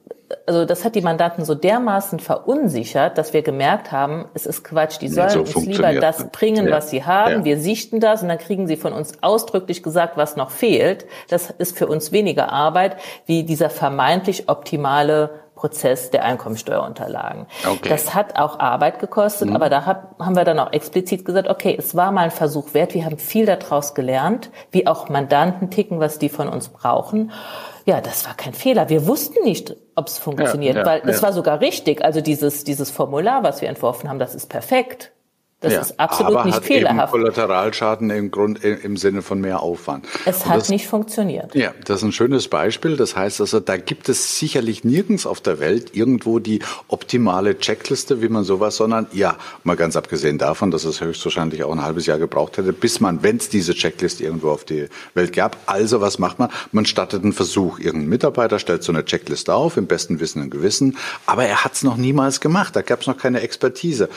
[0.46, 5.00] also das hat die Mandanten so dermaßen verunsichert, dass wir gemerkt haben, es ist Quatsch,
[5.00, 6.72] die sollen so uns lieber das bringen, ja.
[6.72, 7.38] was sie haben.
[7.38, 7.44] Ja.
[7.44, 11.06] Wir sichten das und dann kriegen sie von uns ausdrücklich gesagt, was noch fehlt.
[11.28, 17.46] Das ist für uns weniger Arbeit wie dieser vermeintlich optimale Prozess der Einkommensteuerunterlagen.
[17.66, 17.88] Okay.
[17.88, 19.56] Das hat auch Arbeit gekostet, mhm.
[19.56, 22.74] aber da hab, haben wir dann auch explizit gesagt, okay, es war mal ein Versuch
[22.74, 27.32] wert, wir haben viel daraus gelernt, wie auch Mandanten ticken, was die von uns brauchen.
[27.88, 28.90] Ja, das war kein Fehler.
[28.90, 31.08] Wir wussten nicht, ob es funktioniert, ja, ja, weil ja.
[31.08, 32.04] es war sogar richtig.
[32.04, 35.12] Also dieses, dieses Formular, was wir entworfen haben, das ist perfekt.
[35.60, 37.12] Das ja, ist absolut aber nicht hat fehlerhaft.
[37.12, 40.06] Eben Kollateralschaden im Grund im Sinne von mehr Aufwand.
[40.24, 41.52] Es hat das, nicht funktioniert.
[41.56, 42.96] Ja, das ist ein schönes Beispiel.
[42.96, 48.22] Das heißt also, da gibt es sicherlich nirgends auf der Welt irgendwo die optimale Checkliste,
[48.22, 52.06] wie man sowas, sondern ja, mal ganz abgesehen davon, dass es höchstwahrscheinlich auch ein halbes
[52.06, 55.56] Jahr gebraucht hätte, bis man, wenn es diese Checkliste irgendwo auf die Welt gab.
[55.66, 56.50] Also was macht man?
[56.70, 57.80] Man startet einen Versuch.
[57.80, 61.72] Irgendein Mitarbeiter stellt so eine Checkliste auf, im besten Wissen und Gewissen, aber er hat
[61.72, 62.76] es noch niemals gemacht.
[62.76, 64.08] Da gab es noch keine Expertise.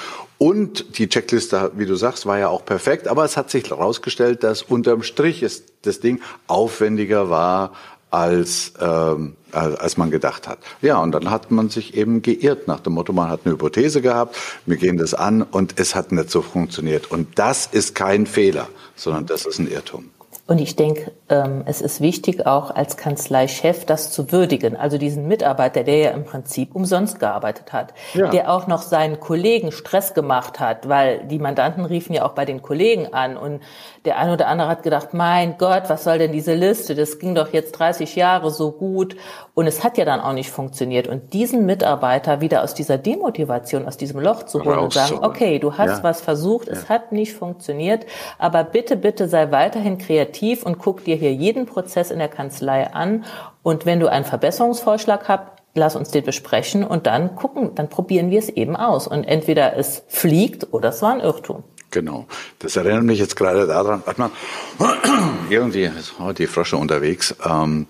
[0.42, 4.44] Und die Checkliste, wie du sagst, war ja auch perfekt, aber es hat sich herausgestellt,
[4.44, 7.74] dass unterm Strich ist das Ding aufwendiger war,
[8.10, 10.58] als, ähm, als man gedacht hat.
[10.82, 14.02] Ja, und dann hat man sich eben geirrt nach dem Motto, man hat eine Hypothese
[14.02, 17.12] gehabt, wir gehen das an und es hat nicht so funktioniert.
[17.12, 20.10] Und das ist kein Fehler, sondern das ist ein Irrtum.
[20.48, 24.76] Und ich denke, ähm, es ist wichtig, auch als Kanzleichef das zu würdigen.
[24.76, 28.28] Also diesen Mitarbeiter, der ja im Prinzip umsonst gearbeitet hat, ja.
[28.30, 32.44] der auch noch seinen Kollegen Stress gemacht hat, weil die Mandanten riefen ja auch bei
[32.46, 33.62] den Kollegen an und
[34.04, 36.96] der eine oder andere hat gedacht, mein Gott, was soll denn diese Liste?
[36.96, 39.16] Das ging doch jetzt 30 Jahre so gut
[39.54, 41.08] und es hat ja dann auch nicht funktioniert.
[41.08, 45.60] Und diesen Mitarbeiter wieder aus dieser Demotivation, aus diesem Loch zu holen und sagen, okay,
[45.60, 46.04] du hast ja.
[46.04, 46.74] was versucht, ja.
[46.74, 48.06] es hat nicht funktioniert,
[48.40, 50.31] aber bitte, bitte sei weiterhin kreativ
[50.66, 53.26] und guck dir hier jeden Prozess in der Kanzlei an.
[53.64, 58.30] Und wenn du einen Verbesserungsvorschlag hast, lass uns den besprechen und dann gucken, dann probieren
[58.30, 59.08] wir es eben aus.
[59.08, 61.64] Und entweder es fliegt oder es war ein Irrtum.
[61.92, 62.26] Genau.
[62.60, 64.32] Das erinnert mich jetzt gerade daran, warte mal,
[65.50, 67.36] irgendwie ist die Frosche unterwegs.
[67.46, 67.88] Ähm,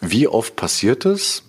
[0.00, 1.42] wie oft passiert es,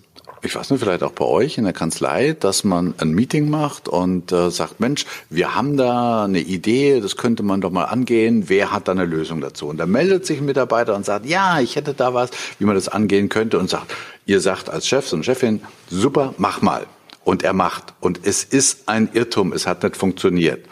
[0.44, 3.88] ich weiß nicht, vielleicht auch bei euch in der Kanzlei, dass man ein Meeting macht
[3.88, 8.48] und äh, sagt, Mensch, wir haben da eine Idee, das könnte man doch mal angehen,
[8.48, 9.66] wer hat da eine Lösung dazu?
[9.66, 12.74] Und da meldet sich ein Mitarbeiter und sagt, ja, ich hätte da was, wie man
[12.74, 13.94] das angehen könnte und sagt,
[14.26, 16.86] ihr sagt als Chef und Chefin, super, mach mal.
[17.24, 17.94] Und er macht.
[18.00, 20.66] Und es ist ein Irrtum, es hat nicht funktioniert.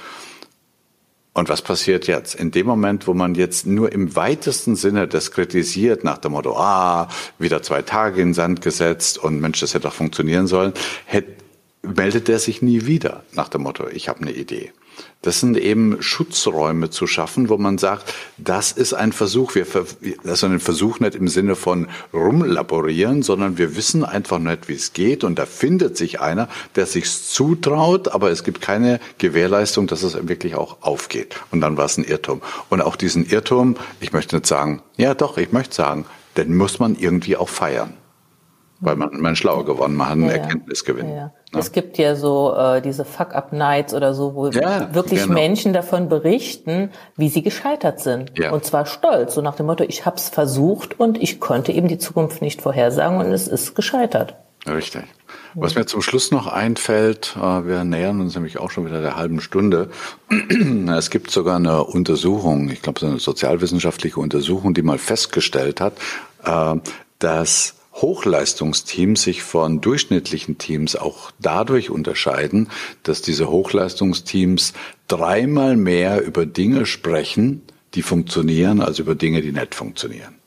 [1.35, 2.35] Und was passiert jetzt?
[2.35, 6.57] In dem Moment, wo man jetzt nur im weitesten Sinne das kritisiert, nach dem Motto,
[6.57, 10.75] ah, wieder zwei Tage in den Sand gesetzt und Mensch, das hätte doch funktionieren sollen,
[11.07, 11.33] hätte,
[11.83, 14.73] meldet er sich nie wieder, nach dem Motto, ich habe eine Idee.
[15.23, 19.55] Das sind eben Schutzräume zu schaffen, wo man sagt, das ist ein Versuch.
[19.55, 19.65] Wir,
[20.25, 24.75] das ist ein Versuch nicht im Sinne von rumlaborieren, sondern wir wissen einfach nicht, wie
[24.75, 25.23] es geht.
[25.23, 30.15] Und da findet sich einer, der sich's zutraut, aber es gibt keine Gewährleistung, dass es
[30.27, 31.37] wirklich auch aufgeht.
[31.53, 32.43] Und dann war es ein Irrtum.
[32.69, 36.05] Und auch diesen Irrtum, ich möchte nicht sagen, ja doch, ich möchte sagen,
[36.37, 37.95] den muss man irgendwie auch feiern
[38.83, 41.09] weil man, man schlauer geworden, man hat einen ja, Erkenntnisgewinn.
[41.09, 41.25] Ja, ja.
[41.53, 41.61] Ne?
[41.61, 45.35] Es gibt ja so äh, diese Fuck-Up-Nights oder so, wo wirklich genau.
[45.35, 48.37] Menschen davon berichten, wie sie gescheitert sind.
[48.39, 48.51] Ja.
[48.51, 51.89] Und zwar stolz, so nach dem Motto, ich habe es versucht und ich konnte eben
[51.89, 54.35] die Zukunft nicht vorhersagen und es ist gescheitert.
[54.67, 55.05] Richtig.
[55.55, 59.17] Was mir zum Schluss noch einfällt, äh, wir nähern uns nämlich auch schon wieder der
[59.17, 59.91] halben Stunde.
[60.93, 65.95] Es gibt sogar eine Untersuchung, ich glaube, so eine sozialwissenschaftliche Untersuchung, die mal festgestellt hat,
[66.45, 66.77] äh,
[67.19, 72.69] dass Hochleistungsteams sich von durchschnittlichen Teams auch dadurch unterscheiden,
[73.03, 74.73] dass diese Hochleistungsteams
[75.09, 77.63] dreimal mehr über Dinge sprechen,
[77.95, 80.42] die funktionieren, als über Dinge, die nicht funktionieren.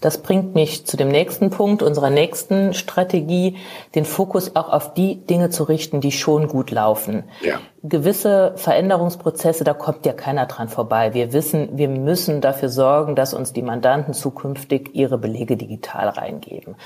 [0.00, 3.56] Das bringt mich zu dem nächsten Punkt unserer nächsten Strategie,
[3.94, 7.24] den Fokus auch auf die Dinge zu richten, die schon gut laufen.
[7.42, 7.60] Ja.
[7.82, 11.14] Gewisse Veränderungsprozesse, da kommt ja keiner dran vorbei.
[11.14, 16.76] Wir wissen, wir müssen dafür sorgen, dass uns die Mandanten zukünftig ihre Belege digital reingeben.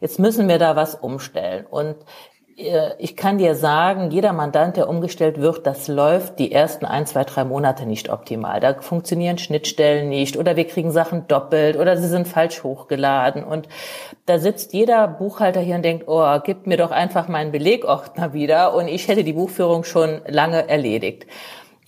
[0.00, 1.64] Jetzt müssen wir da was umstellen.
[1.64, 1.96] Und
[2.56, 7.24] ich kann dir sagen, jeder Mandant, der umgestellt wird, das läuft die ersten ein, zwei,
[7.24, 8.60] drei Monate nicht optimal.
[8.60, 13.42] Da funktionieren Schnittstellen nicht oder wir kriegen Sachen doppelt oder sie sind falsch hochgeladen.
[13.42, 13.68] Und
[14.26, 18.74] da sitzt jeder Buchhalter hier und denkt, oh, gib mir doch einfach meinen Belegordner wieder
[18.74, 21.26] und ich hätte die Buchführung schon lange erledigt.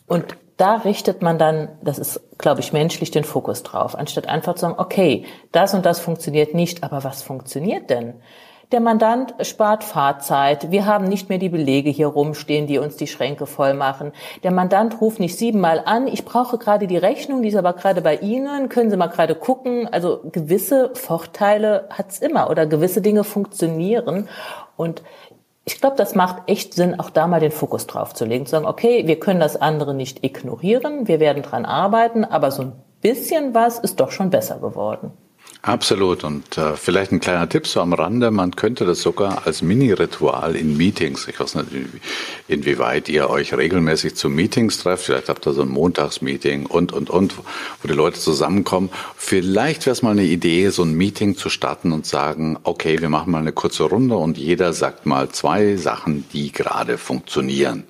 [0.08, 4.54] Und da richtet man dann, das ist, glaube ich, menschlich den Fokus drauf, anstatt einfach
[4.54, 8.14] zu sagen, okay, das und das funktioniert nicht, aber was funktioniert denn?
[8.72, 10.72] Der Mandant spart Fahrzeit.
[10.72, 14.10] Wir haben nicht mehr die Belege hier rumstehen, die uns die Schränke voll machen.
[14.42, 16.08] Der Mandant ruft nicht siebenmal an.
[16.08, 18.68] Ich brauche gerade die Rechnung, die ist aber gerade bei Ihnen.
[18.68, 19.88] Können Sie mal gerade gucken?
[19.92, 24.28] Also gewisse Vorteile hat's immer oder gewisse Dinge funktionieren.
[24.76, 25.04] Und
[25.64, 28.50] ich glaube, das macht echt Sinn, auch da mal den Fokus drauf zu legen, zu
[28.50, 32.72] sagen, okay, wir können das andere nicht ignorieren, wir werden dran arbeiten, aber so ein
[33.00, 35.12] bisschen was ist doch schon besser geworden.
[35.66, 36.22] Absolut.
[36.22, 38.30] Und äh, vielleicht ein kleiner Tipp so am Rande.
[38.30, 41.66] Man könnte das sogar als Mini-Ritual in Meetings, ich weiß nicht,
[42.46, 45.06] inwieweit ihr euch regelmäßig zu Meetings trefft.
[45.06, 47.34] Vielleicht habt ihr so ein Montagsmeeting und, und, und,
[47.82, 48.90] wo die Leute zusammenkommen.
[49.16, 53.08] Vielleicht wäre es mal eine Idee, so ein Meeting zu starten und sagen, okay, wir
[53.08, 57.82] machen mal eine kurze Runde und jeder sagt mal zwei Sachen, die gerade funktionieren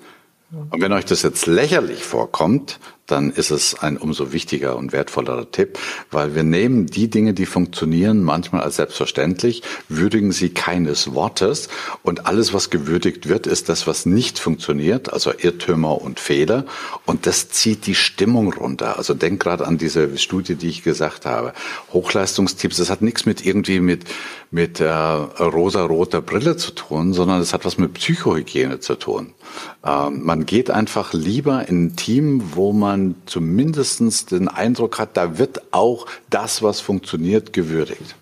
[0.71, 5.49] Und wenn euch das jetzt lächerlich vorkommt, dann ist es ein umso wichtiger und wertvollerer
[5.49, 5.79] Tipp,
[6.11, 11.69] weil wir nehmen die Dinge, die funktionieren, manchmal als selbstverständlich, würdigen sie keines Wortes
[12.03, 16.65] und alles, was gewürdigt wird, ist das, was nicht funktioniert, also Irrtümer und Fehler
[17.05, 18.97] und das zieht die Stimmung runter.
[18.97, 21.53] Also denk gerade an diese Studie, die ich gesagt habe.
[21.93, 24.03] Hochleistungstipps, das hat nichts mit irgendwie mit,
[24.51, 29.33] mit äh, rosa-roter Brille zu tun, sondern es hat was mit Psychohygiene zu tun.
[29.85, 35.37] Ähm, man geht einfach lieber in ein Team, wo man zumindestens den Eindruck hat, da
[35.37, 38.15] wird auch das, was funktioniert, gewürdigt.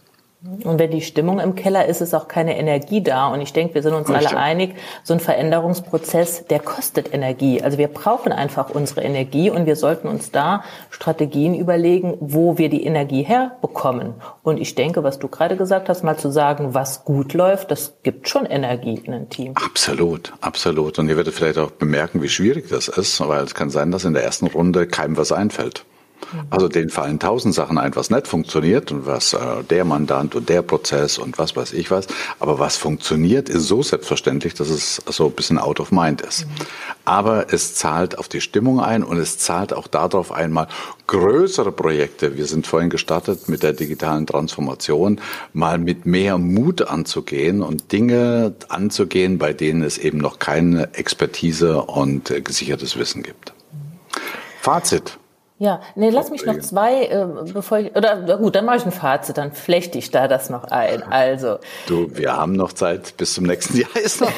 [0.63, 3.27] Und wenn die Stimmung im Keller ist, ist auch keine Energie da.
[3.27, 4.29] Und ich denke, wir sind uns Richtig.
[4.29, 7.61] alle einig, so ein Veränderungsprozess, der kostet Energie.
[7.63, 12.69] Also wir brauchen einfach unsere Energie und wir sollten uns da Strategien überlegen, wo wir
[12.69, 14.13] die Energie herbekommen.
[14.43, 17.95] Und ich denke, was du gerade gesagt hast, mal zu sagen, was gut läuft, das
[18.03, 19.53] gibt schon Energie in ein Team.
[19.55, 20.99] Absolut, absolut.
[20.99, 24.05] Und ihr werdet vielleicht auch bemerken, wie schwierig das ist, weil es kann sein, dass
[24.05, 25.85] in der ersten Runde keinem was einfällt.
[26.49, 30.49] Also denen fallen tausend Sachen ein, was nicht funktioniert und was äh, der Mandant und
[30.49, 32.07] der Prozess und was weiß ich was.
[32.39, 36.45] Aber was funktioniert, ist so selbstverständlich, dass es so ein bisschen out of mind ist.
[36.45, 36.51] Mhm.
[37.05, 40.67] Aber es zahlt auf die Stimmung ein und es zahlt auch darauf einmal
[41.07, 42.35] größere Projekte.
[42.37, 45.21] Wir sind vorhin gestartet mit der digitalen Transformation,
[45.53, 51.81] mal mit mehr Mut anzugehen und Dinge anzugehen, bei denen es eben noch keine Expertise
[51.81, 53.53] und äh, gesichertes Wissen gibt.
[54.61, 55.19] Fazit.
[55.57, 58.91] Ja, nee, lass mich noch zwei, äh, bevor ich, oder gut, dann mache ich ein
[58.91, 61.01] Fazit, dann flechte ich da das noch ein.
[61.03, 61.59] Also.
[61.87, 64.33] Du, wir haben noch Zeit, bis zum nächsten Jahr ist noch ein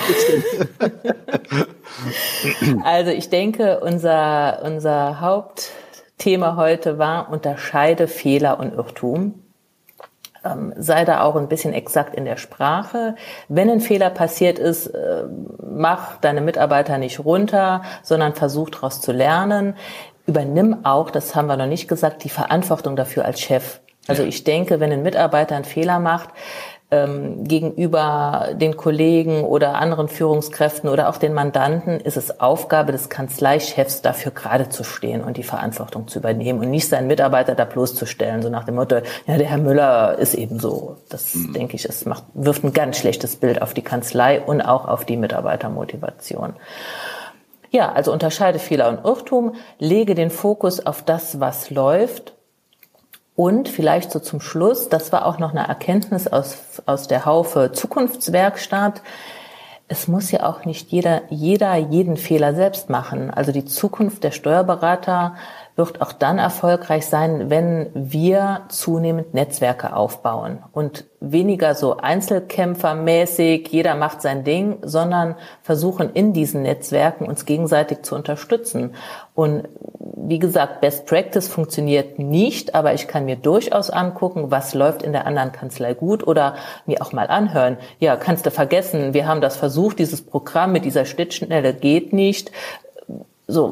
[0.80, 2.84] bisschen.
[2.84, 9.42] also ich denke, unser, unser Hauptthema heute war, unterscheide Fehler und Irrtum.
[10.46, 13.16] Ähm, sei da auch ein bisschen exakt in der Sprache.
[13.48, 15.24] Wenn ein Fehler passiert ist, äh,
[15.68, 19.74] mach deine Mitarbeiter nicht runter, sondern versuch daraus zu lernen
[20.28, 23.80] übernimm auch, das haben wir noch nicht gesagt, die Verantwortung dafür als Chef.
[24.08, 26.30] Also ich denke, wenn ein Mitarbeiter einen Fehler macht,
[26.90, 33.10] ähm, gegenüber den Kollegen oder anderen Führungskräften oder auch den Mandanten ist es Aufgabe des
[33.10, 37.66] Kanzleichefs, dafür gerade zu stehen und die Verantwortung zu übernehmen und nicht seinen Mitarbeiter da
[37.66, 40.96] bloßzustellen, so nach dem Motto, ja, der Herr Müller ist eben so.
[41.10, 41.52] Das mhm.
[41.52, 45.04] denke ich, es macht, wirft ein ganz schlechtes Bild auf die Kanzlei und auch auf
[45.04, 46.54] die Mitarbeitermotivation.
[47.72, 52.34] Ja, also unterscheide Fehler und Irrtum, lege den Fokus auf das, was läuft.
[53.36, 57.72] Und vielleicht so zum Schluss, das war auch noch eine Erkenntnis aus, aus der Haufe
[57.72, 59.04] Zukunftswerkstatt.
[59.88, 63.30] Es muss ja auch nicht jeder, jeder jeden Fehler selbst machen.
[63.30, 65.36] Also die Zukunft der Steuerberater
[65.78, 73.96] wird auch dann erfolgreich sein, wenn wir zunehmend Netzwerke aufbauen und weniger so Einzelkämpfermäßig, jeder
[73.96, 78.96] macht sein Ding, sondern versuchen in diesen Netzwerken uns gegenseitig zu unterstützen.
[79.36, 79.68] Und
[80.00, 85.12] wie gesagt, Best Practice funktioniert nicht, aber ich kann mir durchaus angucken, was läuft in
[85.12, 87.78] der anderen Kanzlei gut oder mir auch mal anhören.
[88.00, 92.52] Ja, kannst du vergessen, wir haben das versucht, dieses Programm mit dieser Schnittstelle geht nicht.
[93.48, 93.66] So,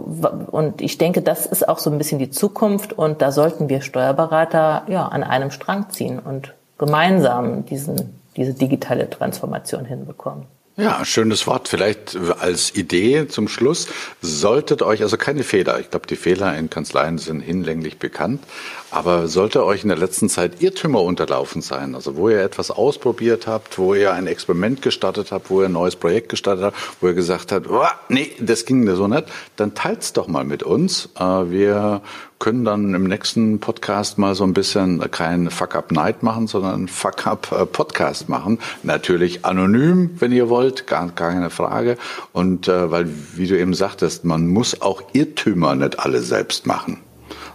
[0.51, 3.81] und ich denke, das ist auch so ein bisschen die Zukunft und da sollten wir
[3.81, 10.45] Steuerberater ja an einem Strang ziehen und gemeinsam diesen, diese digitale Transformation hinbekommen.
[10.77, 11.69] Ja, schönes Wort.
[11.69, 13.87] Vielleicht als Idee zum Schluss.
[14.21, 18.43] Solltet euch, also keine Fehler, ich glaube, die Fehler in Kanzleien sind hinlänglich bekannt,
[18.91, 23.47] aber sollte euch in der letzten Zeit Irrtümer unterlaufen sein, also wo ihr etwas ausprobiert
[23.47, 27.07] habt, wo ihr ein Experiment gestartet habt, wo ihr ein neues Projekt gestartet habt, wo
[27.07, 30.61] ihr gesagt habt, oh, nee, das ging mir so nicht, dann teilt's doch mal mit
[30.61, 31.07] uns.
[31.17, 32.01] Äh, wir
[32.39, 38.59] können dann im nächsten Podcast mal so ein bisschen kein Fuck-Up-Night machen, sondern Fuck-Up-Podcast machen.
[38.83, 41.97] Natürlich anonym, wenn ihr wollt, gar, gar keine Frage.
[42.33, 47.01] Und äh, weil, wie du eben sagtest, man muss auch Irrtümer nicht alle selbst machen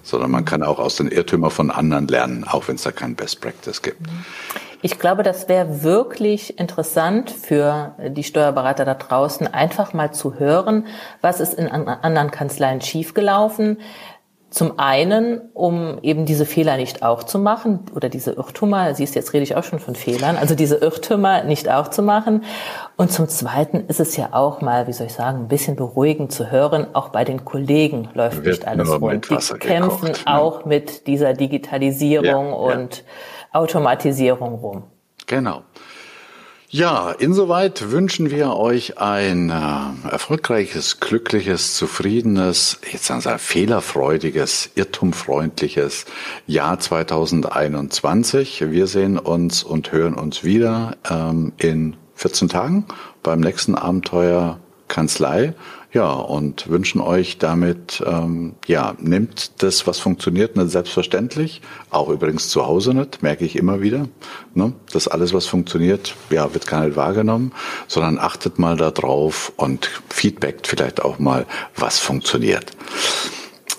[0.02, 3.14] sondern man kann auch aus den Irrtümern von anderen lernen, auch wenn es da kein
[3.14, 4.00] Best Practice gibt.
[4.82, 10.86] Ich glaube, das wäre wirklich interessant für die Steuerberater da draußen, einfach mal zu hören,
[11.20, 13.78] was ist in anderen Kanzleien schiefgelaufen,
[14.50, 19.32] zum einen, um eben diese Fehler nicht auch zu machen oder diese Irrtümer, siehst jetzt
[19.32, 22.42] rede ich auch schon von Fehlern, also diese Irrtümer nicht auch zu machen.
[22.96, 26.32] Und zum zweiten ist es ja auch mal, wie soll ich sagen, ein bisschen beruhigend
[26.32, 29.30] zu hören, auch bei den Kollegen läuft nicht alles rund.
[29.30, 30.38] Die kämpfen gekocht, ne?
[30.38, 33.60] auch mit dieser Digitalisierung ja, und ja.
[33.60, 34.82] Automatisierung rum.
[35.26, 35.62] Genau.
[36.72, 46.04] Ja, insoweit wünschen wir euch ein äh, erfolgreiches, glückliches, zufriedenes, jetzt sagen wir fehlerfreudiges, irrtumfreundliches
[46.46, 48.70] Jahr 2021.
[48.70, 52.84] Wir sehen uns und hören uns wieder ähm, in 14 Tagen
[53.24, 55.54] beim nächsten Abenteuer Kanzlei.
[55.92, 61.62] Ja, und wünschen euch damit, ähm, ja, nimmt das, was funktioniert, nicht selbstverständlich.
[61.90, 64.06] Auch übrigens zu Hause nicht, merke ich immer wieder.
[64.54, 64.72] Ne?
[64.92, 67.50] Das alles, was funktioniert, ja, wird gar nicht wahrgenommen,
[67.88, 72.70] sondern achtet mal darauf und feedbackt vielleicht auch mal, was funktioniert.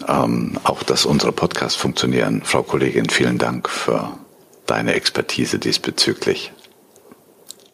[0.06, 2.42] Ähm, auch, dass unsere Podcasts funktionieren.
[2.44, 4.12] Frau Kollegin, vielen Dank für
[4.66, 6.52] deine Expertise diesbezüglich.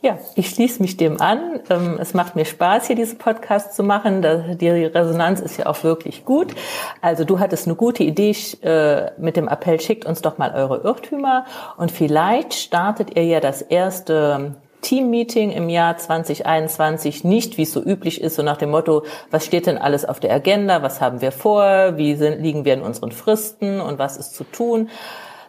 [0.02, 1.60] Ja, ich schließe mich dem an.
[1.72, 4.22] Ähm, es macht mir Spaß, hier diesen Podcast zu machen.
[4.60, 6.54] Die Resonanz ist ja auch wirklich gut.
[7.02, 10.82] Also du hattest eine gute Idee äh, mit dem Appell, schickt uns doch mal eure
[10.84, 11.46] Irrtümer.
[11.78, 17.82] Und vielleicht startet ihr ja das erste Team-Meeting im Jahr 2021 nicht, wie es so
[17.82, 21.22] üblich ist, so nach dem Motto, was steht denn alles auf der Agenda, was haben
[21.22, 24.90] wir vor, wie sind, liegen wir in unseren Fristen und was ist zu tun,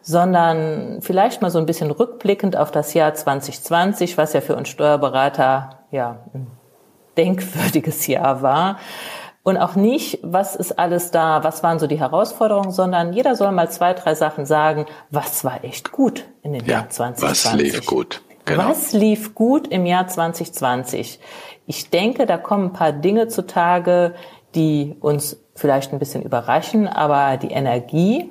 [0.03, 4.69] sondern vielleicht mal so ein bisschen rückblickend auf das Jahr 2020, was ja für uns
[4.69, 6.47] Steuerberater ja ein
[7.17, 8.79] denkwürdiges Jahr war.
[9.43, 13.51] Und auch nicht, was ist alles da, was waren so die Herausforderungen, sondern jeder soll
[13.53, 17.45] mal zwei, drei Sachen sagen, was war echt gut in dem ja, Jahr 2020.
[17.45, 18.23] Was lief gut?
[18.45, 18.69] Genau.
[18.69, 21.21] Was lief gut im Jahr 2020?
[21.67, 24.15] Ich denke, da kommen ein paar Dinge zutage,
[24.55, 28.31] die uns vielleicht ein bisschen überraschen, aber die Energie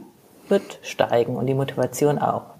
[0.49, 2.57] wird steigen und die Motivation auch.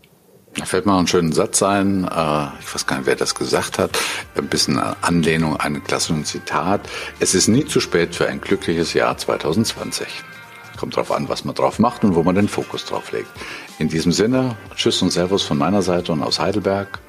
[0.55, 2.05] Da fällt mir noch einen schönen Satz ein.
[2.05, 3.91] Äh, ich weiß gar nicht, wer das gesagt hat.
[4.35, 6.81] Ein bisschen Anlehnung an ein klassisches Zitat.
[7.19, 10.07] Es ist nie zu spät für ein glückliches Jahr 2020.
[10.77, 13.29] Kommt drauf an, was man drauf macht und wo man den Fokus drauf legt.
[13.77, 16.99] In diesem Sinne, Tschüss und Servus von meiner Seite und aus Heidelberg.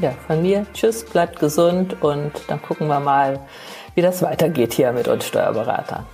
[0.00, 3.38] Ja, von mir, Tschüss, bleibt gesund und dann gucken wir mal,
[3.94, 6.04] wie das weitergeht hier mit uns Steuerberatern.